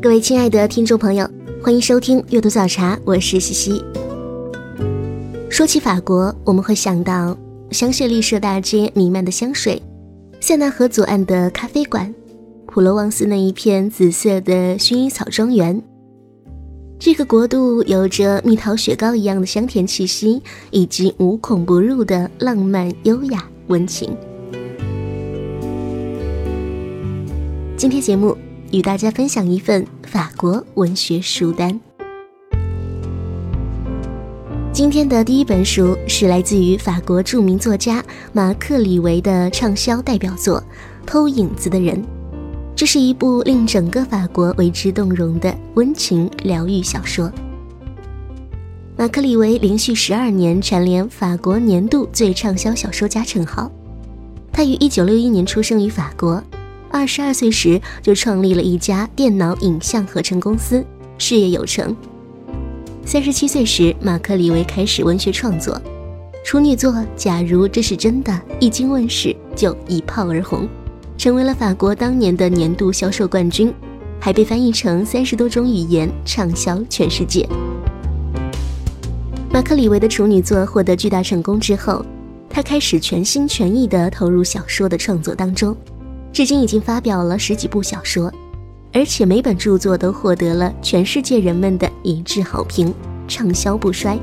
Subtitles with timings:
[0.00, 1.28] 各位亲爱的听众朋友，
[1.60, 3.82] 欢迎收听阅读早茶，我是西西。
[5.50, 7.36] 说起法国，我们会想到
[7.72, 9.82] 香榭丽舍大街弥漫的香水，
[10.38, 12.14] 塞纳河左岸的咖啡馆，
[12.66, 15.82] 普罗旺斯那一片紫色的薰衣草庄园。
[17.00, 20.40] 这个国度有着蜜桃雪糕一样的香甜气息，
[20.70, 24.16] 以及无孔不入的浪漫、优雅、温情。
[27.76, 28.36] 今天节目
[28.70, 31.78] 与大家分享一份法国文学书单。
[34.72, 40.60] 今天的第一本书是来自于法国著名作家马克·李维的畅销代表作
[41.06, 41.96] 《偷影子的人》。
[42.76, 47.28] 这是一部令整个法国为之动容的温情疗愈小说。
[48.96, 53.70] 马克·李维连续十二年蝉联法国年度最畅销小说家称号。
[54.52, 56.42] 他于一九六一年出生于法国，
[56.98, 60.84] 二十二岁时就创立了一家电脑影像合成公司，
[61.16, 61.94] 事业有成。
[63.04, 65.80] 三十七岁时，马克·李维开始文学创作，
[66.44, 70.68] 处女作《假如这是真的》一经问世就一炮而红。
[71.16, 73.72] 成为了法国当年的年度销售冠军，
[74.18, 77.48] 还被翻译成三十多种语言，畅销全世界。
[79.52, 82.04] 马克·李维的处女作获得巨大成功之后，
[82.50, 85.76] 他开始全心全意地投入小说的创作当中，
[86.32, 88.32] 至今已经发表了十几部小说，
[88.92, 92.94] 而且每本著作都获得了全世界人们的一致好评，
[93.26, 94.18] 畅销不衰。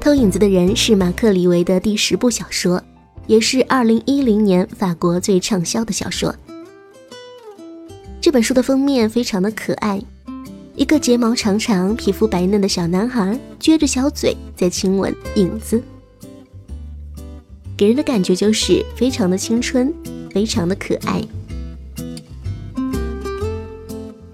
[0.00, 2.82] 偷影子的人是马克·李维的第十部小说。
[3.28, 6.34] 也是二零一零年法国最畅销的小说。
[8.20, 10.02] 这本书的封面非常的可爱，
[10.74, 15.80] 一个睫毛长长、皮肤白嫩的小男孩撅着小嘴在亲吻影子，
[17.82, 19.92] 给人的感觉就是非常的青春，
[20.30, 21.20] 非常的可爱。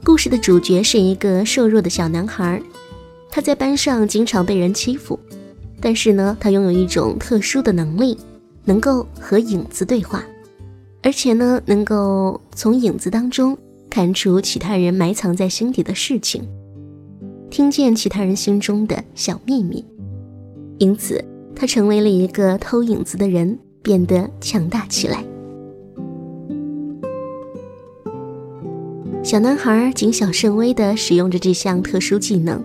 [0.04, 2.60] 故事的主角是一个瘦弱的小男孩，
[3.30, 5.18] 他在班上经常被人欺负，
[5.80, 8.18] 但是呢，他拥有一种特殊的能力。
[8.66, 10.22] 能够和影子对话，
[11.02, 13.56] 而且呢，能够从影子当中
[13.88, 16.46] 看出其他人埋藏在心底的事情，
[17.48, 19.82] 听见其他人心中的小秘密，
[20.76, 21.24] 因此
[21.58, 25.24] 他成为了一个偷影子的人，变得强大起来。
[29.24, 32.62] 小男孩谨小慎微地使用着这项特殊技能，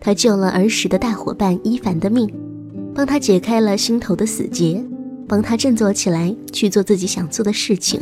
[0.00, 2.32] 他救了儿时的大伙伴伊凡的命，
[2.94, 4.82] 帮他解开了心头的死结。
[5.28, 8.00] 帮他振作起来，去做自己想做的事情。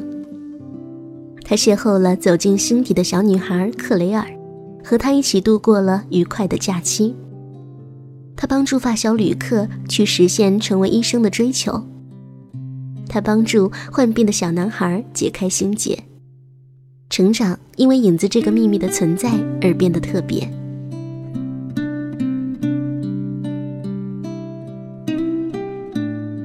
[1.42, 4.26] 他邂逅了走进心底的小女孩克雷尔，
[4.84, 7.16] 和她一起度过了愉快的假期。
[8.36, 11.86] 他帮助发小旅客去实现成为医生的追求。
[13.08, 15.98] 他帮助患病的小男孩解开心结。
[17.10, 19.30] 成长因为影子这个秘密的存在
[19.62, 20.48] 而变得特别。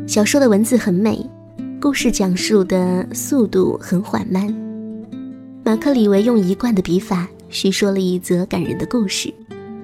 [0.06, 1.26] 小说的文字很美，
[1.80, 4.54] 故事讲述的速度很缓慢。
[5.64, 9.34] 马克·李维用一贯的笔法叙说了一则感人的故事，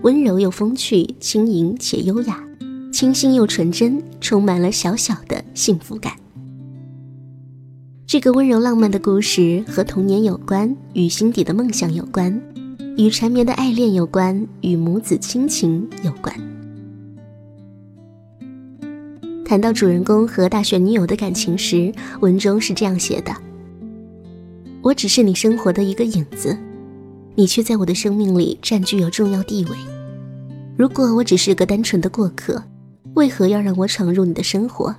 [0.01, 2.43] 温柔又风趣，轻盈且优雅，
[2.91, 6.13] 清新又纯真，充满了小小的幸福感。
[8.05, 12.39] 这个温柔浪漫的故事和童年有关，与心底的梦想有关，
[12.97, 16.33] 与缠绵的爱恋有关，与母子亲情有关。
[19.43, 23.35] 谈到主人公和大学女友的感情时，文中是这样写的
[24.81, 26.57] ：“我只是你生活的一个影子，
[27.35, 29.75] 你却在我的生命里占据有重要地位。
[30.77, 32.63] 如果我只是个单纯的过客，
[33.13, 34.95] 为何要让我闯入你的生活？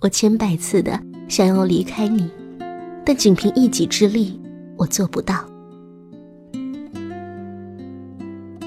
[0.00, 2.30] 我千百次的想要离开你，
[3.04, 4.38] 但仅凭一己之力，
[4.76, 5.44] 我做不到。”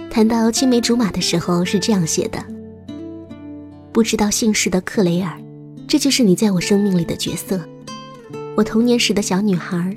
[0.10, 2.44] 谈到青梅竹马的时候，是这样写的。
[3.92, 5.40] 不知道姓氏的克雷尔，
[5.88, 7.60] 这就是你在我生命里的角色。
[8.56, 9.96] 我童年时的小女孩，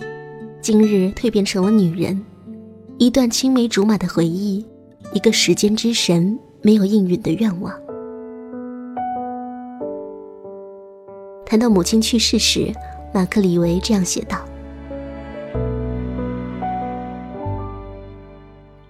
[0.60, 2.20] 今日蜕变成了女人。
[3.00, 4.66] 一段青梅竹马的回忆，
[5.14, 7.72] 一个时间之神没有应允的愿望。
[11.46, 12.72] 谈到母亲去世时，
[13.14, 14.44] 马克·李维这样写道：“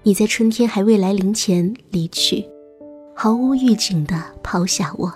[0.03, 2.49] 你在春天还未来临前离去，
[3.15, 5.13] 毫无预警地抛下我。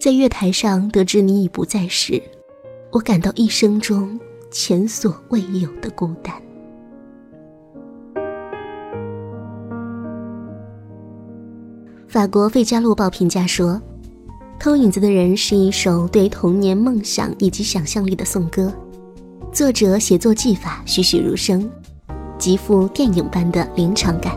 [0.00, 2.20] 在月台上得知你已不在时，
[2.90, 4.18] 我感到一生中
[4.50, 6.34] 前所未有的孤单。”
[12.18, 13.74] 法国《费加洛报》评价说，
[14.58, 18.72] 《偷影子的人》是一首对童年梦想以及想象力的颂歌，
[19.52, 21.70] 作者写作技法栩栩如生，
[22.36, 24.36] 极富电影般的临场感。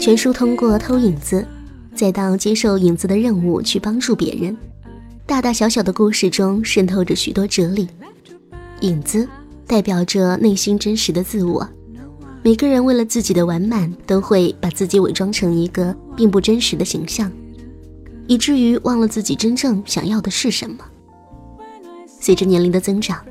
[0.00, 1.46] 全书通过偷影子，
[1.94, 4.56] 再到接受影子的任务去帮助别人，
[5.26, 7.88] 大大小小的故事中渗透着许多哲理。
[8.80, 9.28] 影子
[9.64, 11.64] 代表着内心真实的自我。
[12.42, 17.30] 每个人为了自己的完满，都会把自己伪装成一个并不真实的形象，
[18.26, 20.78] 以至于忘了自己真正想要的是什么。
[22.06, 23.22] 随着年龄的增长，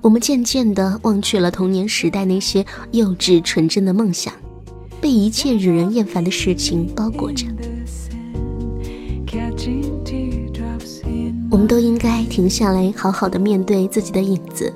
[0.00, 4.32] 我们渐渐地忘却了童年时代那些幼稚纯真的梦想，
[5.00, 7.44] 被一切惹人厌烦的事情包裹着。
[11.50, 14.72] 我们都应该停下来，好好的面对自己的影子，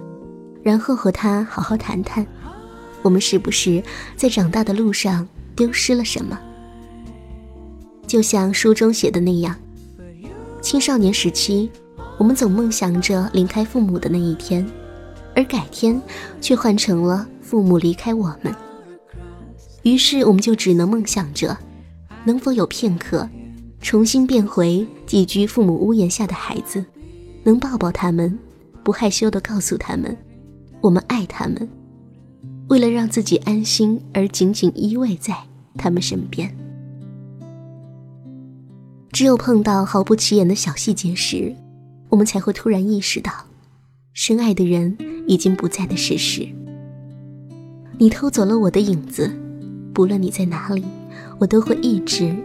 [0.65, 2.27] 然后和他好好谈谈。
[3.07, 3.81] 我们是不是
[4.17, 6.37] 在长大的路上丢失了什么？
[8.05, 9.55] 就像书中写的那样，
[10.61, 11.71] 青少年时期，
[12.19, 14.67] 我们总梦想着离开父母的那一天，
[15.37, 16.03] 而改天
[16.41, 18.53] 却换成了父母离开我们。
[19.85, 21.57] 于是，我们就只能梦想着，
[22.25, 23.29] 能否有片刻，
[23.81, 26.85] 重新变回寄居父母屋檐下的孩子，
[27.45, 28.37] 能抱抱他们，
[28.83, 30.17] 不害羞地告诉他们，
[30.81, 31.69] 我们爱他们。
[32.69, 35.37] 为了让自己安心而紧紧依偎在
[35.77, 36.53] 他们身边，
[39.13, 41.55] 只有碰到毫不起眼的小细节时，
[42.09, 43.33] 我们才会突然意识到，
[44.13, 44.97] 深爱的人
[45.29, 46.49] 已经不在的事实。
[47.99, 49.31] 你偷走了我的影子，
[49.95, 50.85] 不论你在哪里，
[51.39, 52.37] 我都会一直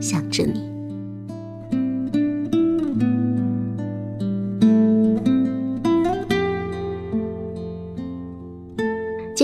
[0.00, 0.65] 想着你。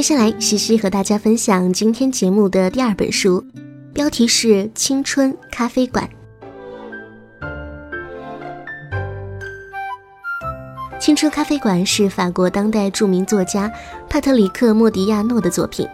[0.02, 3.46] 接下来，西西和大家分享今天节目的第二本书，
[3.94, 6.10] 标题是《青春咖啡馆》。
[10.99, 13.70] 《青春咖啡馆》是法国当代著名作家
[14.10, 15.87] 帕特里克·莫迪亚诺的作品，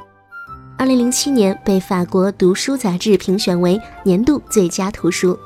[0.78, 5.34] 二零零七年被法国读书杂志评选为年度最佳图书。《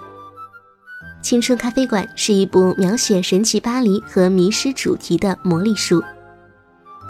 [1.21, 6.01] 青春咖啡馆》是一部描写神奇巴黎和迷失主题的魔力书。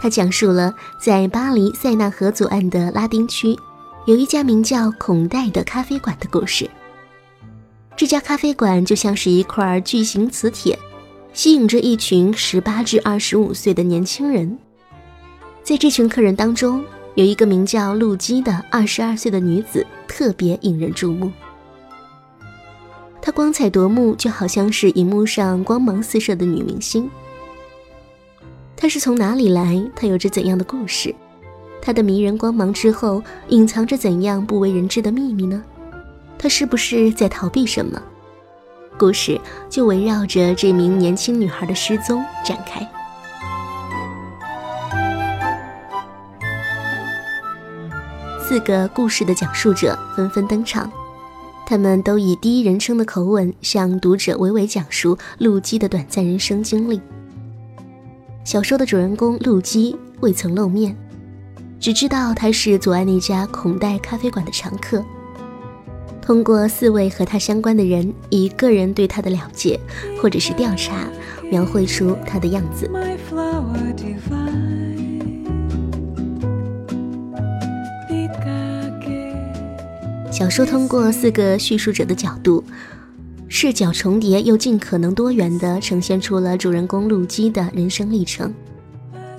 [0.03, 3.57] 他讲述了在巴黎塞纳河左岸的拉丁区，
[4.05, 6.69] 有一家名叫孔代的咖啡馆的故事。
[7.97, 10.77] 这家咖啡馆就像是一块巨型磁铁，
[11.33, 14.59] 吸引着一群十八至二十五岁的年轻人。
[15.63, 16.85] 在这群客人当中，
[17.15, 21.31] 有一个名叫露基的二十二岁的女子，特别引人注目。
[23.21, 27.09] 她光彩夺目，就好像是荧幕上光芒四射的女明星。
[28.83, 29.81] 他是从哪里来？
[29.95, 31.15] 他有着怎样的故事？
[31.81, 35.63] 他的迷人光芒之后隐藏着怎样不为人知的秘密呢？
[36.37, 38.03] 他是不是在逃避什么？
[38.99, 39.41] 故事
[39.71, 42.85] 就围绕着这名年轻女孩的失踪展开。
[48.41, 50.91] 四个故事的讲述者纷纷登场，
[51.65, 57.01] 他们都以第一人称的口吻向读者娓娓讲述陆基的短暂人生经历。
[58.45, 60.97] 小说的主人公陆基未曾露面，
[61.79, 65.03] 只知道他是左岸那家孔代咖啡馆的常客。
[66.21, 69.79] 通过四位和他相关的人以个人对他的了解
[70.21, 71.07] 或者是调查，
[71.51, 72.91] 描绘出他的样子。
[80.33, 82.65] 小说通过四个叙述者的角度。
[83.55, 88.53] 视角重叠又尽可能多元的呈现出了主人公陆基的人生历程。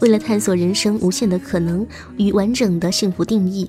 [0.01, 3.67] 为了探索人生无限的可能与完整的幸福定义，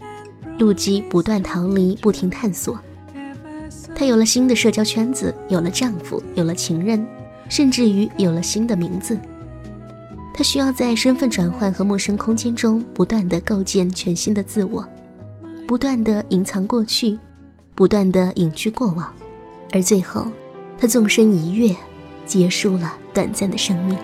[0.59, 2.79] 陆基不断逃离，不停探索。
[3.95, 7.05] 她有了新的社交圈子，有了丈夫，有了情人，
[7.49, 9.19] 甚至于有了新的名字。
[10.35, 14.87] 她需要在身份转换和陌生空间中不断的构建全新的自我，
[15.67, 17.19] 不断的隐藏过去，
[17.75, 19.11] 不断的隐居过往。
[19.75, 20.31] 而最后，
[20.79, 21.75] 他纵身一跃，
[22.25, 23.99] 结束了短暂的生命。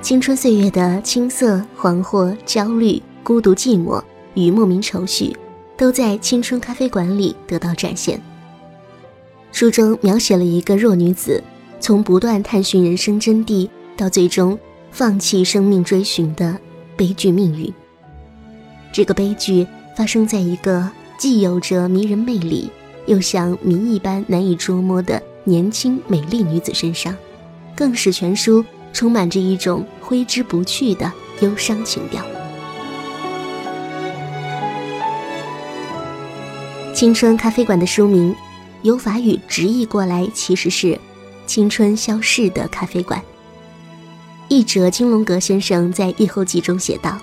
[0.00, 4.02] 青春岁月的青涩、惶惑、焦虑、孤独、寂寞
[4.34, 5.36] 与莫名愁绪，
[5.76, 8.20] 都在青春咖啡馆里得到展现。
[9.52, 11.40] 书中描写了一个弱女子
[11.78, 14.58] 从不断探寻人生真谛，到最终
[14.90, 16.58] 放弃生命追寻的
[16.96, 17.72] 悲剧命运。
[18.92, 19.64] 这个悲剧
[19.96, 22.70] 发生在一个既有着迷人魅力，
[23.06, 27.16] 又像谜一般难以捉摸的年轻美丽女子身上，
[27.76, 32.24] 更使全书充满着一种挥之不去的忧伤情调。
[36.94, 38.34] 青春咖啡馆的书名，
[38.82, 40.98] 由法语直译过来其实是
[41.46, 43.20] “青春消逝的咖啡馆”。
[44.48, 47.18] 译者金龙阁先生在译后记中写道。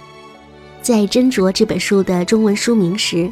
[0.82, 3.30] 在斟酌这本书的中文书名时，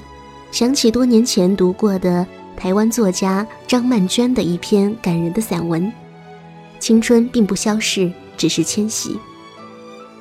[0.51, 2.25] 想起多年前读过的
[2.55, 5.83] 台湾作家张曼娟的一篇感人的散文
[6.79, 9.09] 《青春并不消逝，只是迁徙》。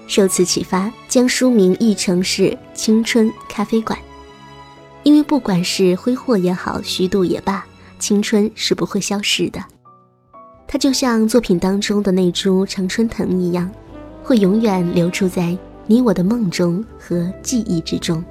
[0.07, 2.43] 受此启发，将书名译成是
[2.75, 3.99] 《青春咖啡馆》，
[5.05, 7.65] 因为不管是挥霍也好，虚度也罢，
[7.99, 9.65] 青春是不会消逝的。
[10.69, 13.71] 它就像作品当中的那株常春藤一样，
[14.23, 15.57] 会永远留住在。
[15.87, 18.23] 你我的梦中和记忆之中。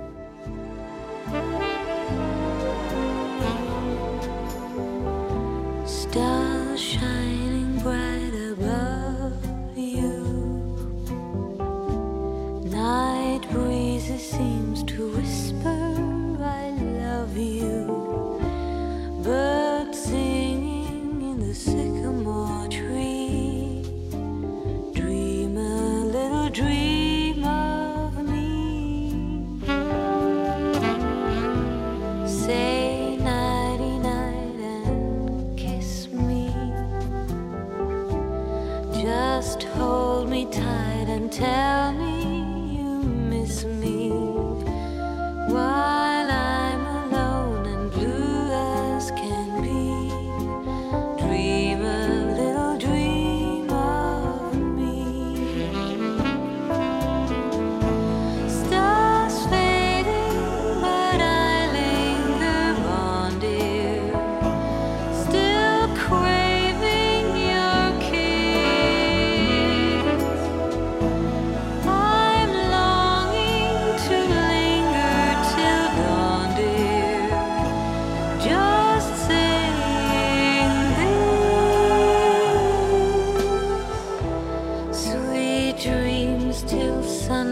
[14.96, 15.45] to whisper.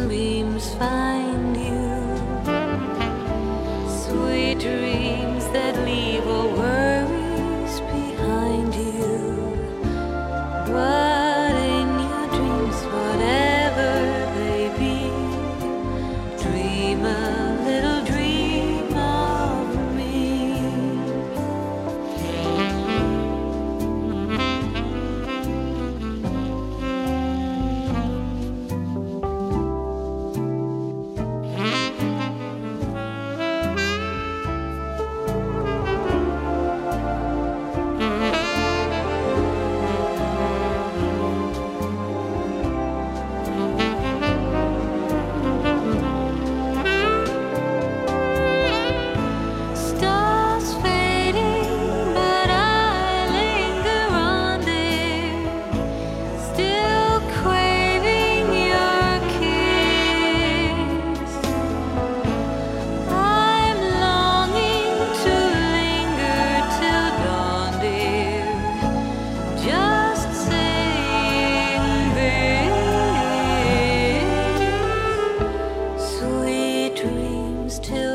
[0.03, 1.95] sunbeams find you,
[3.87, 5.82] sweet dreams that.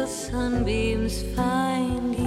[0.08, 2.17] sunbeams find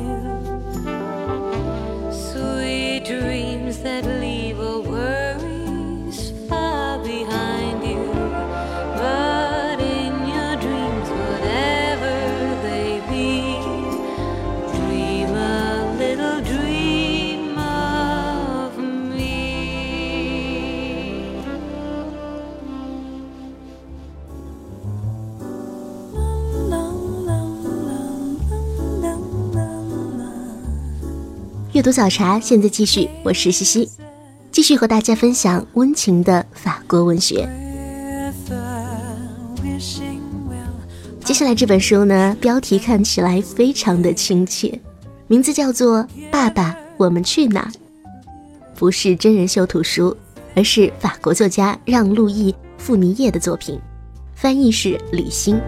[31.82, 33.10] 阅读早茶，现在继续。
[33.24, 33.90] 我是西西，
[34.52, 37.50] 继续和大家分享温情的法国文学。
[41.26, 44.80] 接下来这本书呢，标题看起来非常的亲切，
[45.26, 47.68] 名字叫做《爸爸，我们去哪》，
[48.78, 50.16] 不是真人秀图书，
[50.56, 53.80] 而是法国作家让·路易·傅尼叶的作品，
[54.36, 55.60] 翻译是李欣。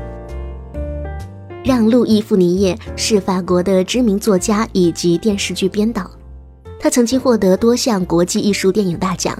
[1.63, 6.11] 让·路易·富尼叶是法国的知名作家以及电视剧编导，
[6.77, 9.37] 他曾经获得多项国际艺术电影大奖。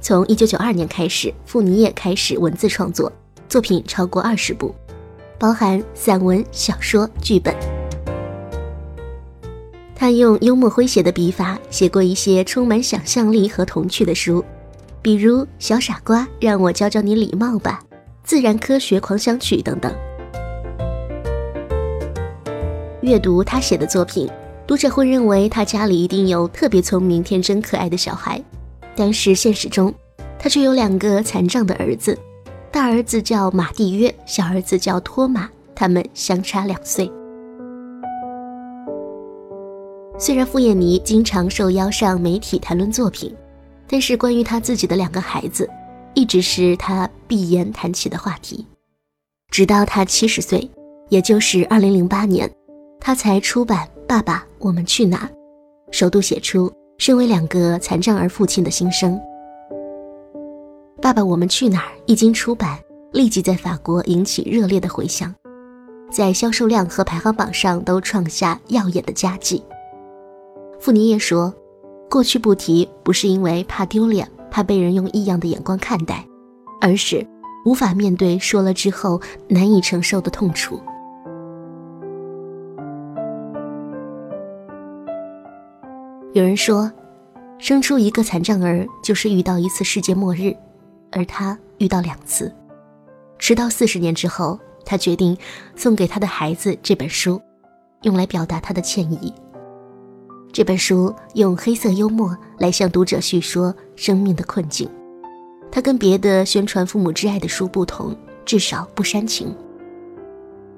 [0.00, 3.12] 从1992年开始，富尼叶开始文字创作，
[3.50, 4.74] 作品超过二十部，
[5.38, 7.54] 包含散文、小说、剧本。
[9.94, 14.42] 他用幽默诙谐的笔法写过一些充满想象力和童趣的书，
[15.02, 17.80] 比如《小傻瓜》，让我教教你礼貌吧，
[18.24, 19.92] 《自然科学狂想曲》等等。
[23.00, 24.28] 阅读他写的作品，
[24.66, 28.42] 读者会认为他家里一定有特别聪明、天真可爱的小孩，
[28.96, 29.94] 但是现实中，
[30.36, 32.18] 他却有两个残障的儿子，
[32.72, 37.08] 大儿子叫马蒂约，小儿子叫托马，他们相差两岁。
[40.18, 43.32] 虽然傅艳妮经常受邀上媒体谈论作品，
[43.86, 45.70] 但是关于他自己的两个孩子，
[46.14, 48.66] 一直是他闭言谈起的话题，
[49.52, 50.68] 直到他七十岁，
[51.08, 52.50] 也就是二零零八年。
[53.08, 55.26] 他才出版《爸爸，我们去哪儿》，
[55.90, 59.18] 首度写出身为两个残障儿父亲的心声。
[61.00, 62.78] 《爸爸，我们去哪儿》一经出版，
[63.14, 65.34] 立即在法国引起热烈的回响，
[66.12, 69.64] 在销售量和排行榜上都创下耀眼的佳绩。
[70.78, 71.50] 傅尼叶说
[72.10, 76.22] ：“过去不提，不是因为怕丢脸，怕被人用异样的眼光看待，
[76.78, 77.26] 而是
[77.64, 80.78] 无法面对说了之后难以承受的痛楚。”
[86.34, 86.92] 有人说，
[87.58, 90.54] 生出一个残障儿就是遇到一次世界末日，
[91.10, 92.52] 而他遇到两次。
[93.38, 95.36] 直到四十年之后，他决定
[95.74, 97.40] 送给他的孩子这本书，
[98.02, 99.32] 用来表达他的歉意。
[100.52, 104.86] 这本书用黑色幽默来向读者叙说生命的困境。
[105.72, 109.54] 它跟别的宣传父母之爱的书不同，至少不煽情。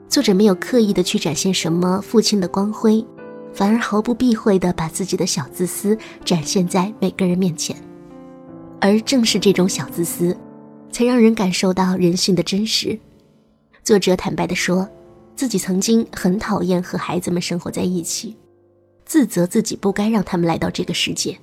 [0.09, 3.05] 作者没有刻意的去展现什么父亲的光辉。
[3.53, 7.77] 反而毫不避讳地把自己的小自私展现在每个人面前，
[8.81, 10.37] 而正是这种小自私，
[10.91, 12.99] 才让人感受到人性的真实。
[13.83, 14.89] 作者坦白地说，
[15.35, 18.37] 自己曾经很讨厌和孩子们生活在一起，
[19.05, 21.39] 自责自己不该让他们来到这个世界，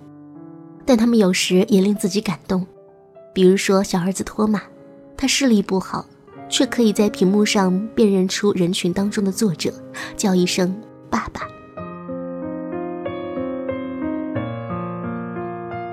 [0.86, 2.65] 但他们有时也令自己感动。
[3.34, 4.62] 比如说小儿子托马，
[5.17, 6.05] 他视力不好，
[6.47, 9.73] 却可以在屏幕上辨认出人群当中的作者，
[10.15, 10.73] 叫一声
[11.10, 11.41] “爸爸”。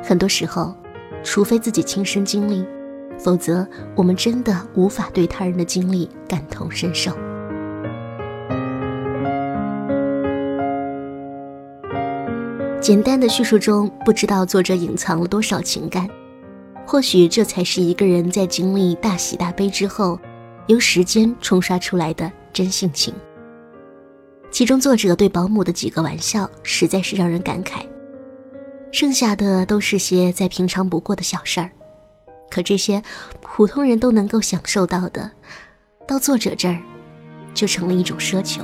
[0.07, 0.75] 很多时候，
[1.23, 2.63] 除非自己亲身经历，
[3.19, 7.11] 否则我们真的无法对他人的经历感同身受。
[12.83, 16.07] 简单的叙述中，不知道作者隐藏了多少情感。
[16.87, 20.21] 或许这才是一个人在经历大喜大悲之后，
[20.67, 23.15] 由时间冲刷出来的真性情。
[24.51, 27.87] 其中，作者对保姆的几个玩笑，实在是让人感慨。
[28.95, 31.69] 剩下的都是些再平常不过的小事儿，
[32.49, 33.03] 可这些
[33.41, 35.29] 普通人都能够享受到的，
[36.07, 36.81] 到作者这儿，
[37.53, 38.63] 就成了一种奢求。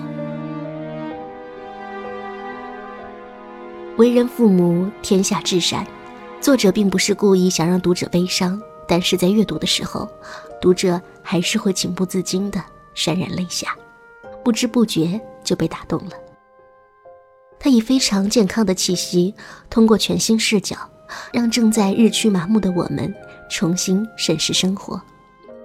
[3.97, 5.85] 为人父母，天下至善。
[6.41, 10.09] 作者并不是故意想让读者悲伤，但是在阅读的时候，
[10.61, 12.65] 读者还是会情不自禁的
[12.95, 13.75] 潸然泪下，
[14.45, 16.13] 不知不觉就被打动了。
[17.63, 19.35] 他以非常健康的气息，
[19.69, 20.77] 通过全新视角，
[21.31, 23.15] 让正在日趋麻木的我们
[23.51, 25.01] 重新审视生活。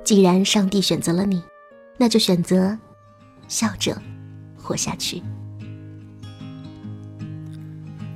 [0.03, 1.41] 既然上帝选择了你，
[1.97, 2.77] 那就选择
[3.47, 3.99] 笑着
[4.57, 5.23] 活下去。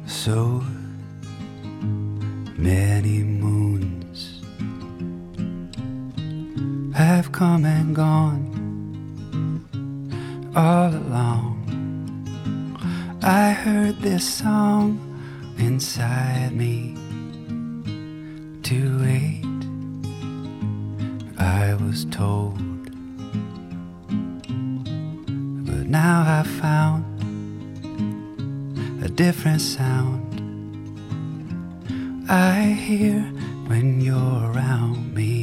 [0.06, 0.62] So
[2.60, 4.42] many moons
[6.94, 8.44] have come and gone
[10.54, 11.59] all along.
[13.22, 14.98] I heard this song
[15.58, 16.96] inside me
[18.64, 19.44] to wait.
[21.38, 22.58] I was told,
[25.68, 27.04] but now I found
[29.04, 30.24] a different sound.
[32.30, 33.20] I hear
[33.68, 35.39] when you're around me.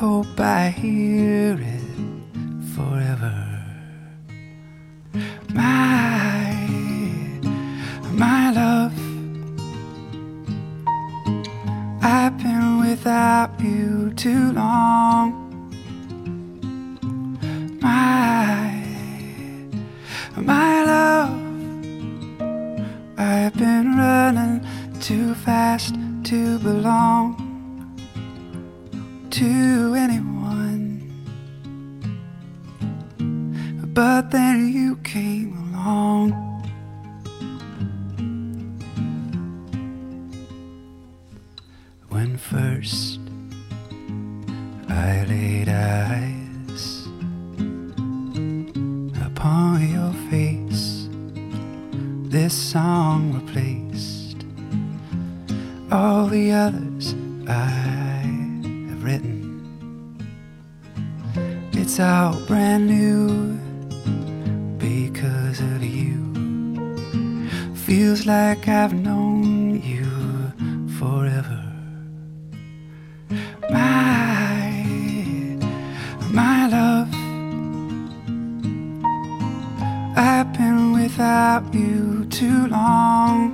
[0.00, 1.49] Hope I hear
[44.90, 47.06] I laid eyes
[49.24, 51.08] upon your face,
[52.28, 54.44] this song replaced
[55.92, 57.14] all the others
[57.48, 57.70] I
[58.90, 59.38] have written.
[61.72, 63.58] It's all brand new
[64.78, 66.18] because of you.
[67.74, 69.29] Feels like I've known
[81.60, 83.49] without you too long.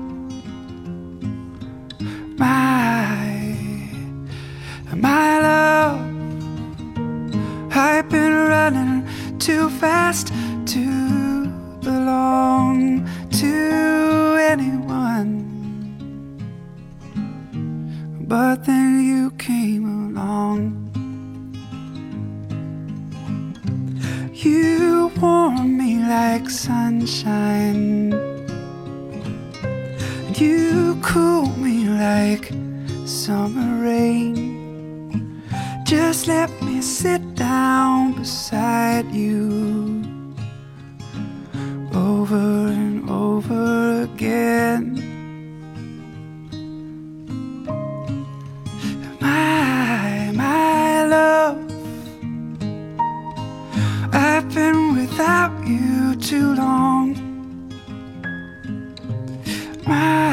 [37.46, 40.02] Down beside you
[41.94, 42.46] over
[42.82, 44.84] and over again.
[49.20, 51.58] My, my love,
[54.12, 57.06] I've been without you too long.
[59.86, 60.25] My,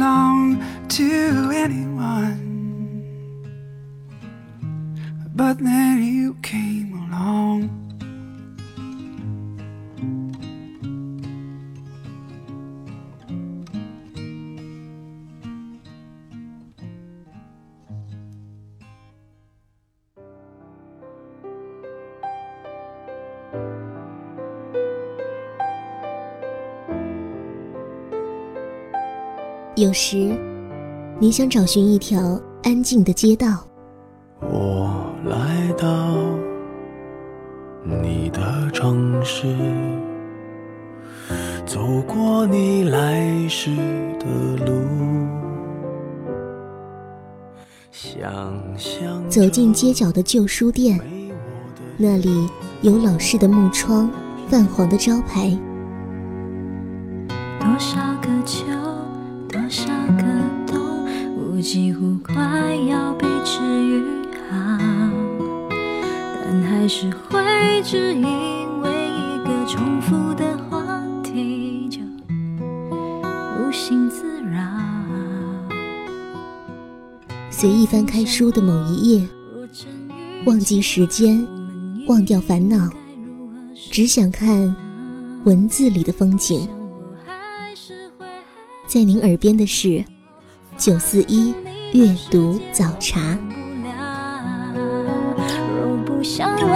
[0.00, 0.56] belong
[0.88, 2.40] to anyone.
[5.34, 6.19] But then you
[29.80, 30.38] 有时，
[31.18, 33.64] 你想找寻一条安静的街道，
[34.42, 36.18] 我来到
[37.82, 39.46] 你的城市，
[41.64, 43.74] 走过你来时
[44.18, 44.26] 的
[44.66, 44.70] 路，
[47.90, 48.30] 想
[48.76, 51.00] 象走进街角的旧书店，
[51.96, 52.46] 那里
[52.82, 54.10] 有老式的木窗、
[54.46, 55.58] 泛黄的招牌，
[61.60, 64.02] 几乎快要被治愈
[64.48, 64.78] 好，
[66.42, 68.24] 但还是会只因
[68.80, 72.00] 为一个重复的话题就
[73.58, 74.60] 无心自扰。
[77.50, 81.46] 随意翻开书的某一页，若真遇忘记时间，
[82.08, 82.88] 忘掉烦恼，
[83.90, 84.74] 只想看
[85.44, 86.66] 文字里的风景。
[88.86, 90.04] 在您耳边的是
[90.80, 91.54] 九四一
[91.92, 93.20] 阅读早茶。
[93.52, 93.92] 不了。
[95.78, 96.72] 若不想问，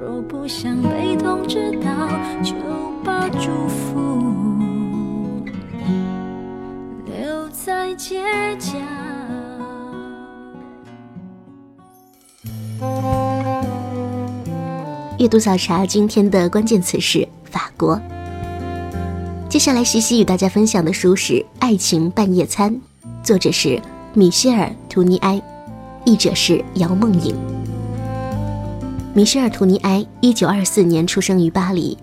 [0.00, 2.08] 若不想被通知到，
[2.42, 2.52] 就
[3.04, 4.24] 把祝福
[7.06, 8.20] 留在街
[8.58, 8.76] 角。
[15.20, 18.00] 阅读早茶今天的关键词是法国。
[19.50, 22.72] 接下来，西西与大家分享的书是《爱情半夜餐》，
[23.24, 23.82] 作者是
[24.14, 25.42] 米歇尔·图尼埃，
[26.04, 27.34] 译者是姚梦颖。
[29.12, 31.98] 米歇尔·图尼埃，一九二四年出生于巴黎，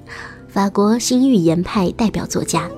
[0.50, 2.70] 法国新寓言派代表作家。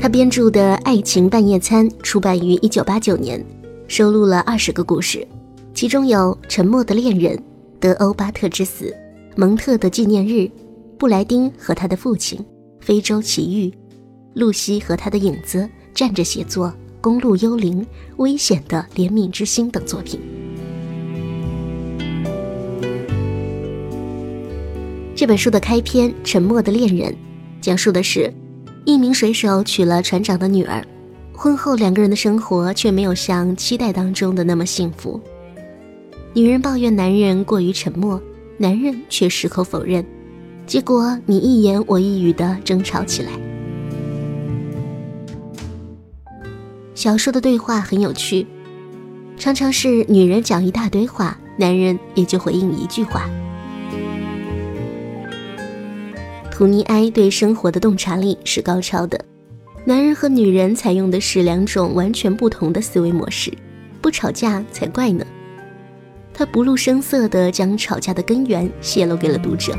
[0.00, 3.40] 他编著的《爱情半夜餐》出版于一九八九年，
[3.86, 5.24] 收录了二十个故事，
[5.72, 7.36] 其中有《沉默的恋人》、
[7.78, 8.86] 《德欧巴特之死》、
[9.36, 10.32] 《蒙特的纪念日》、
[10.98, 12.38] 《布莱丁和他的父亲》、
[12.80, 13.68] 《非洲奇遇》、
[14.34, 15.58] 《露西和他的影子》、
[15.94, 16.66] 《站着写作》、
[17.00, 17.80] 《公路幽灵》、
[18.16, 20.20] 《危险的怜悯之心》等作品。
[25.14, 27.12] 这本书的开篇《沉默的恋人》，
[27.60, 28.32] 讲述的是
[28.84, 30.84] 一名水手娶了船长的女儿，
[31.32, 35.20] 婚后两个人的生活却没有像期待当中的那么幸福。
[36.32, 38.20] 女人抱怨男人过于沉默，
[38.62, 40.04] 男人却矢口否认，
[40.66, 43.30] 结果你一言我一语的争吵起来。
[46.94, 48.46] 小说的对话很有趣，
[49.38, 53.30] 常常是女人讲一大堆话，男人也就回应一句话。
[56.50, 59.24] 图尼埃对生活的洞察力是高超的，
[59.86, 63.50] 男人和女人采用的是两种完全不同的思维模式，
[64.02, 65.24] 不吵架才怪呢。
[66.40, 69.76] 他不露声色地将吵架的根源泄露给了读者。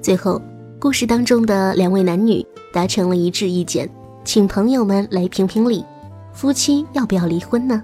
[0.00, 0.40] 最后，
[0.78, 3.86] 故事当中的两位男女达成了一致意见，
[4.24, 5.84] 请朋友们来评评理，
[6.32, 7.82] 夫妻要不要离婚呢？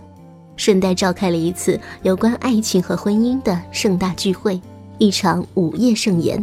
[0.57, 4.59] 顺带召开了一次有关爱情和婚姻的盛大聚会。
[4.97, 6.43] 一场午夜盛宴，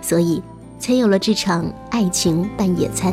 [0.00, 0.40] 所以
[0.78, 3.12] 才有了这场爱情半夜餐。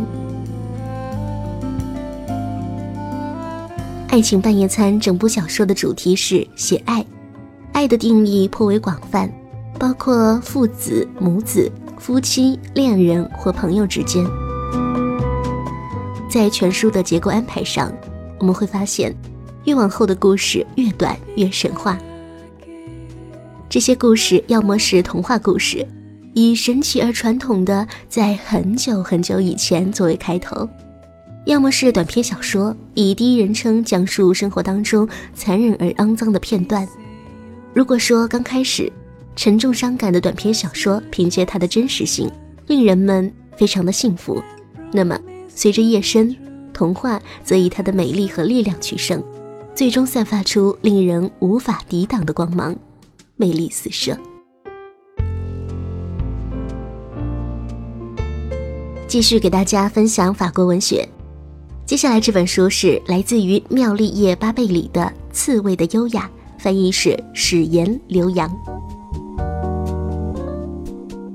[4.11, 7.05] 爱情半夜餐整部小说的主题是写爱，
[7.73, 9.31] 爱的定义颇为广泛，
[9.77, 14.25] 包括父子、母子、夫妻、恋人或朋友之间。
[16.27, 17.93] 在全书的结构安排上，
[18.39, 19.15] 我们会发现，
[19.65, 21.95] 越往后的故事越短越神话。
[23.69, 25.87] 这些故事要么是童话故事，
[26.33, 30.67] 以神奇而传统的在很久很久以前作为开头；
[31.49, 36.87] 要么是短篇小说，以第一人称讲述生活当中残忍而肮脏的片段。
[37.73, 38.91] 如果说刚开始
[39.35, 42.31] 沉重伤感的短篇小说凭借它的真实性
[42.67, 44.39] 令人们非常的幸福，
[44.91, 46.37] 那么随着夜深，
[46.71, 49.23] 童话则以它的美丽和力量取胜，
[49.73, 52.75] 最终散发出令人无法抵挡的光芒。
[53.37, 54.15] 魅力四射。
[59.07, 61.09] 继续给大家分享法国文学。
[61.89, 65.01] 接下来这本书是来自于妙丽叶巴贝里的
[65.33, 66.29] 《刺猬的优雅》，
[66.61, 68.47] 翻译是史岩刘洋。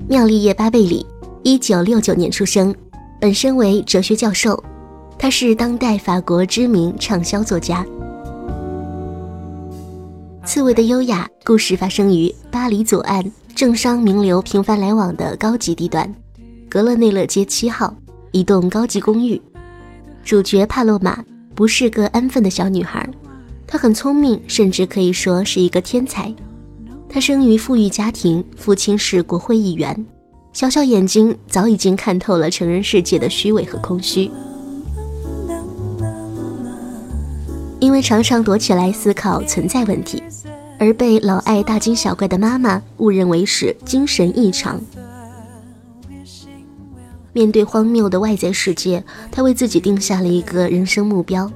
[0.07, 1.05] 妙丽叶巴贝里，
[1.43, 2.73] 一九六九年出生，
[3.19, 4.63] 本身为哲学教授，
[5.19, 7.85] 他是当代法国知名畅销作家。
[10.45, 16.15] 刺猬的优雅故事发生于巴黎左岸政商名流频繁来往的高级地段，
[16.69, 17.93] 格勒内勒街七号
[18.31, 19.41] 一栋高级公寓。
[20.25, 23.07] 主角帕洛玛不是个安分的小女孩，
[23.67, 26.33] 她很聪明，甚至可以说是一个天才。
[27.07, 30.03] 她生于富裕家庭，父亲是国会议员，
[30.51, 34.31] 小小眼睛早已经看透了成人世界的虚伪和空虚。
[37.79, 40.23] 因为常常躲起来思考存在问题，
[40.79, 44.81] 而被老爱大惊小怪的妈妈误认为是精神异常。
[47.35, 51.51] 面对荒谬的外在世界，他为自己定下了一个人生目标：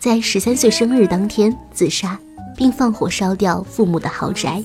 [0.00, 2.18] 在十三岁生日当天自杀，
[2.56, 4.60] 并放火烧掉父母的豪宅。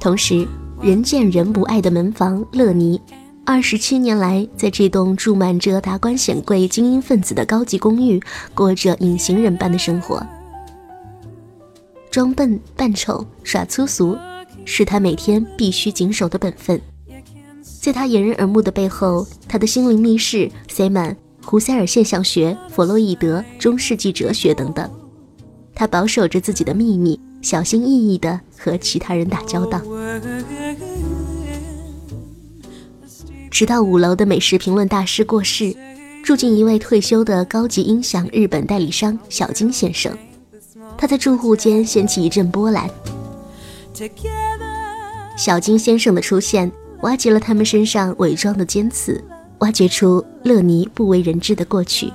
[0.00, 0.48] 同时，
[0.80, 2.98] 人见人不爱的门房乐尼。
[3.44, 8.18] 二十七年来，在这栋住满着达官显贵、精英分子的高级公寓，
[8.54, 10.26] 过着隐形人般的生活。
[12.10, 14.16] 装笨扮丑、耍粗俗，
[14.66, 16.78] 是他每天必须谨守的本分。
[17.80, 24.90] 在他掩人耳目的背后，他的心灵密室塞满胡塞尔现象学、弗洛伊德、中世纪哲学等等。
[25.74, 29.80] 他保守着自己的秘密，小心翼翼地和其他人打交道。
[33.50, 35.74] 直到五楼的美食评论大师过世，
[36.24, 40.12] 住进一位退休的高级音响日本代理商小金先生。
[40.98, 42.90] 他在住户间掀起一阵波澜。
[45.36, 46.72] 小金先生的出现，
[47.02, 49.22] 挖掘了他们身上伪装的尖刺，
[49.58, 52.10] 挖掘出乐尼不为人知的过去。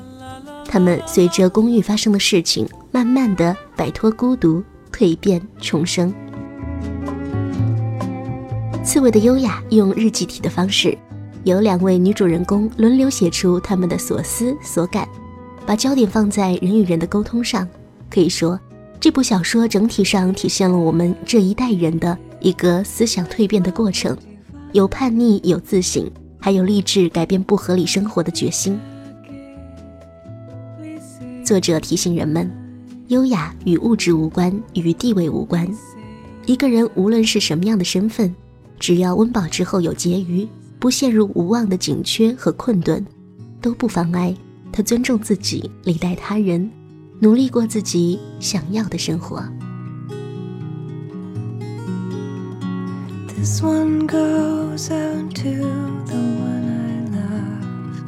[0.66, 6.12] 他们随着公寓发生的事情，慢慢的摆脱孤独，蜕变重生。
[8.84, 10.98] 刺猬的优雅，用日记体的方式。
[11.44, 15.08] 由两位女主人公轮流写出他们的所思所感，
[15.66, 17.68] 把焦点放在人与人的沟通上。
[18.10, 18.60] 可以说，
[19.00, 24.18] 这部小说整体上体现了我们这一代人的一个思想蜕变的过程，
[24.74, 28.80] 有叛逆，有自省，还有立志改变不合理生活的决心。
[31.46, 32.52] 作者提醒人们，
[33.08, 35.68] 优雅与物质无关，与地位无关。
[36.46, 38.34] 一个人无论是什么样的身份，
[38.80, 40.48] 只要温饱之后有结余。
[40.80, 43.06] 不陷入无望的紧缺和困顿，
[43.62, 44.36] 都不妨碍
[44.72, 46.72] 他尊重自己、礼待他人，
[47.20, 49.44] 努力过自己想要的生活。
[53.42, 55.56] This one goes out to
[56.06, 58.08] the one I love.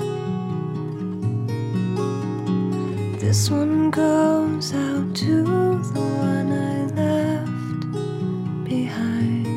[3.19, 5.43] This one goes out to
[5.91, 7.81] the one I left
[8.63, 9.47] behind.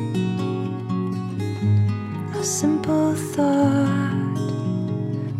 [2.35, 4.35] A simple thought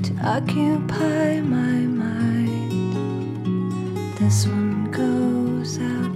[0.03, 2.71] to occupy my mind.
[4.19, 6.06] This one goes out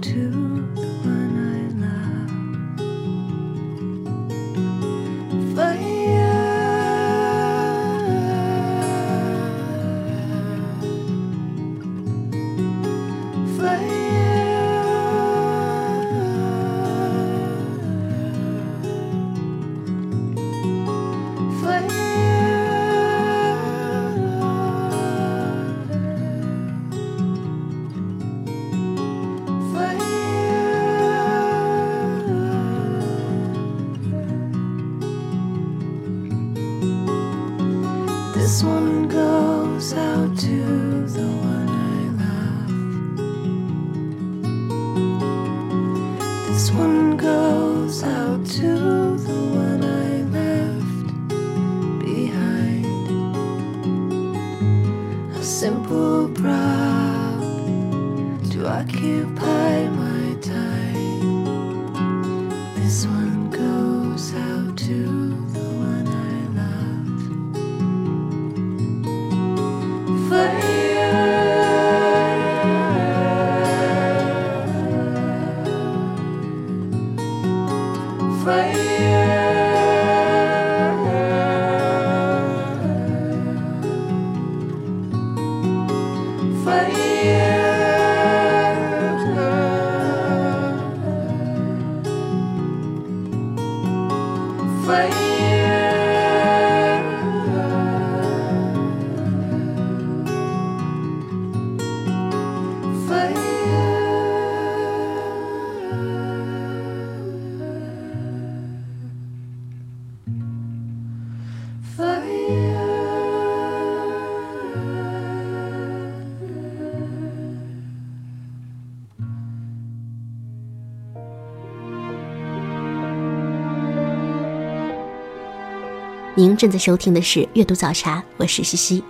[126.62, 129.02] 正在收听的是阅读早茶，我是西西，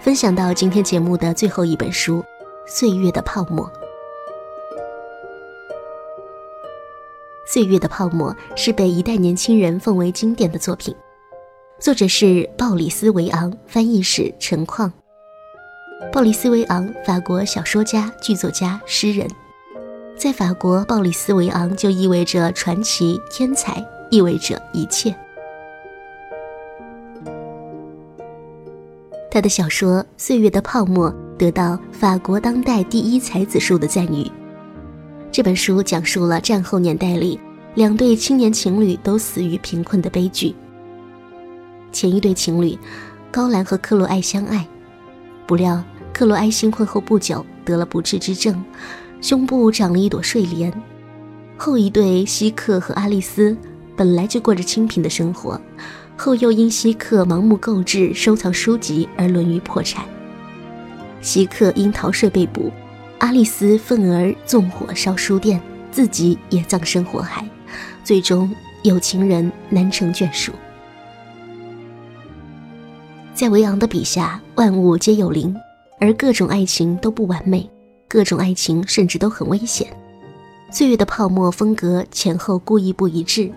[0.00, 2.18] 分享到今天节目的最后一本书
[2.68, 3.66] 《岁月的泡沫》。
[7.52, 10.94] 《岁月的泡沫》是被一代年轻人奉为经典的作品，
[11.80, 14.92] 作者是鲍里斯·维昂，翻译是陈况。
[16.12, 19.28] 鲍里斯·维昂，法国小说家、剧作家、诗人，
[20.16, 25.12] 在法国，鲍里斯·维昂就意味着传奇、天才，意味着一切。
[29.30, 34.28] 他的小说《岁月的泡沫》得到法国当代第一才子数的赞誉。
[35.30, 37.38] 这本书讲述了战后年代里
[37.76, 40.52] 两对青年情侣都死于贫困的悲剧。
[41.92, 42.76] 前一对情侣
[43.30, 44.66] 高兰和克罗埃相爱，
[45.46, 45.80] 不料
[46.12, 48.60] 克罗埃新婚后不久得了不治之症，
[49.20, 50.72] 胸部长了一朵睡莲。
[51.56, 53.56] 后一对希克和阿丽丝
[53.94, 55.60] 本来就过着清贫的生活。
[56.20, 60.04] 后又因希克盲目购置、收藏书籍而沦于破产。
[61.22, 62.70] 希克因逃税被捕，
[63.20, 65.58] 阿丽丝愤而纵火烧书店，
[65.90, 67.48] 自己也葬身火海，
[68.04, 70.52] 最终有情人难成眷属。
[73.32, 75.56] 在维昂的笔下，万物皆有灵，
[75.98, 77.66] 而各种爱情都不完美，
[78.06, 79.86] 各种爱情甚至都很危险。
[80.70, 83.50] 岁月的泡沫风格前后故意不一致。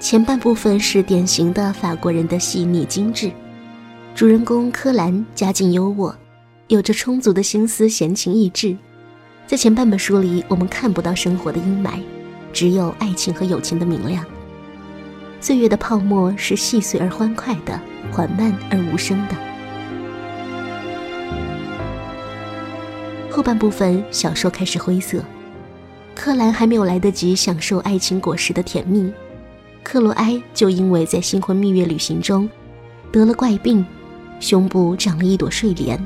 [0.00, 3.32] 前半部分是典型的法国人的细腻精致，
[4.14, 6.14] 主人公柯兰家境优渥，
[6.68, 8.76] 有着充足的心思，闲情逸致。
[9.44, 12.00] 在前半本书里，我们看不到生活的阴霾，
[12.52, 14.24] 只有爱情和友情的明亮。
[15.40, 17.80] 岁月的泡沫是细碎而欢快的，
[18.12, 19.34] 缓慢而无声的。
[23.28, 25.24] 后半部分小说开始灰色，
[26.14, 29.12] 柯兰还没有来得及享受爱情果实的甜蜜。
[29.82, 32.48] 克罗埃就因为在新婚蜜月旅行中
[33.10, 33.84] 得了怪病，
[34.38, 35.98] 胸部长了一朵睡莲。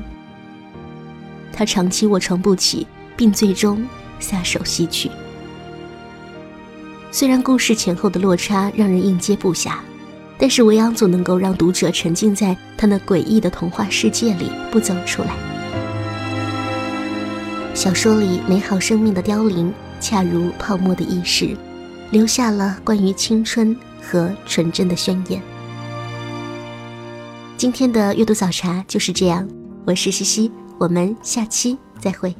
[1.51, 3.85] 他长期卧床不起，并最终
[4.19, 5.11] 撒手西去。
[7.11, 9.75] 虽然故事前后的落差让人应接不暇，
[10.37, 15.35] 但是维昂总能够让读者沉浸在他那诡异的童话世界里不走出来。
[17.75, 21.55] 小说里美好生命的凋零，恰如泡沫的易逝。
[22.13, 25.41] 留下了关于青春和纯真的宣言。
[27.57, 29.47] 今天的阅读早茶就是这样，
[29.83, 32.35] 我是西西，我们下期再会。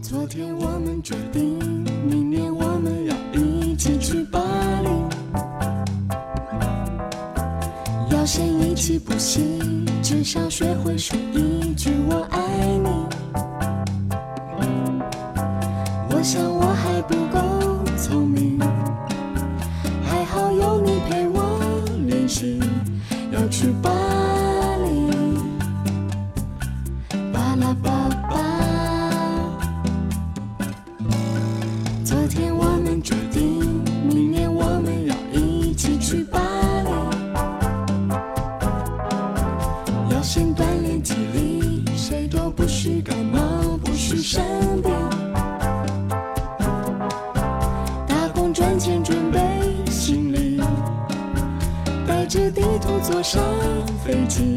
[0.00, 1.58] 昨天我们决定，
[2.08, 4.40] 明年我们要一起去巴
[4.82, 4.88] 黎，
[8.16, 9.58] 要先一起补习，
[10.02, 12.38] 至少学会说一句我爱
[12.78, 12.88] 你。
[16.08, 16.64] 我想我
[27.50, 27.90] 巴拉巴
[28.28, 28.38] 巴。
[32.04, 36.38] 昨天我们决定，明年我们要一起去巴
[36.84, 36.90] 黎，
[40.14, 44.40] 要先锻炼体力，谁都不许感冒，不许生
[44.80, 44.92] 病。
[48.06, 49.40] 打工赚钱，准备
[49.90, 50.62] 行李，
[52.06, 53.42] 带着地图坐上
[54.04, 54.49] 飞机，